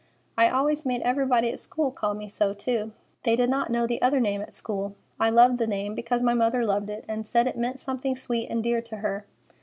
[0.35, 2.91] I always made everybody at school call me so too.
[3.21, 4.95] They did not know the other name at school.
[5.19, 8.49] I love the name because my mother loved it, and said it meant something sweet
[8.49, 9.27] and dear to her."